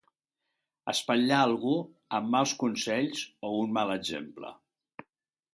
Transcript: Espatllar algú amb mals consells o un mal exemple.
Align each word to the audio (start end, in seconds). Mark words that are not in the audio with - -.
Espatllar 0.93 1.41
algú 1.49 1.75
amb 2.21 2.33
mals 2.37 2.55
consells 2.65 3.21
o 3.51 3.55
un 3.61 3.79
mal 3.79 3.97
exemple. 4.01 4.55